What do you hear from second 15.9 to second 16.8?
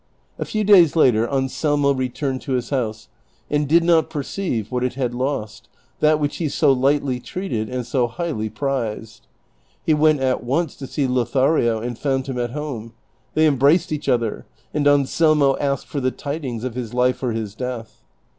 the tidings of